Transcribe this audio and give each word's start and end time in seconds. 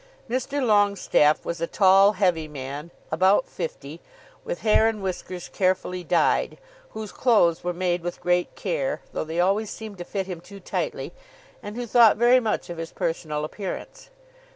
Mr. 0.27 0.65
Longestaffe 0.65 1.45
was 1.45 1.61
a 1.61 1.67
tall, 1.67 2.13
heavy 2.13 2.47
man, 2.47 2.89
about 3.11 3.45
fifty, 3.47 4.01
with 4.43 4.61
hair 4.61 4.87
and 4.87 5.03
whiskers 5.03 5.47
carefully 5.47 6.03
dyed, 6.03 6.57
whose 6.93 7.11
clothes 7.11 7.63
were 7.63 7.71
made 7.71 8.01
with 8.01 8.19
great 8.19 8.55
care, 8.55 9.01
though 9.13 9.23
they 9.23 9.39
always 9.39 9.69
seemed 9.69 9.99
to 9.99 10.03
fit 10.03 10.25
him 10.25 10.41
too 10.41 10.59
tightly, 10.59 11.13
and 11.61 11.75
who 11.75 11.85
thought 11.85 12.17
very 12.17 12.39
much 12.39 12.67
of 12.67 12.79
his 12.79 12.91
personal 12.91 13.45
appearance. 13.45 14.09